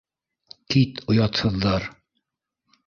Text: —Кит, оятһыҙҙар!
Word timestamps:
—Кит, 0.75 1.03
оятһыҙҙар! 1.13 1.89